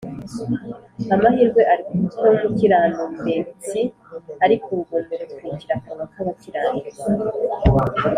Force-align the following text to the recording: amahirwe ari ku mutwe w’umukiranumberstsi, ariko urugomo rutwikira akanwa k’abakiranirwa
amahirwe 1.13 1.61
ari 1.71 1.83
ku 1.87 1.93
mutwe 1.99 2.23
w’umukiranumberstsi, 2.29 3.81
ariko 4.45 4.67
urugomo 4.71 5.15
rutwikira 5.23 5.73
akanwa 5.77 6.05
k’abakiranirwa 6.13 7.03